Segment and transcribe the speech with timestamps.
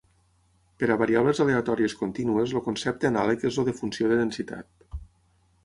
[0.83, 5.01] Per a variables aleatòries contínues el concepte anàleg és el de funció de densitat.